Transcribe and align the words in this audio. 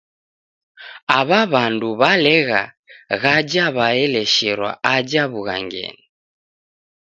Aw'a 1.17 1.41
w'andu 1.51 1.89
w'alegha 1.99 2.61
ghaja 3.21 3.65
w'aelesherwa 3.75 4.71
aja 4.93 5.23
w'ughangenyi. 5.31 6.05